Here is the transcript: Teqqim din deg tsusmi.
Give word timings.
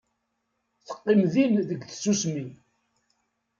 Teqqim 0.85 1.21
din 1.33 1.53
deg 1.69 1.81
tsusmi. 1.85 2.45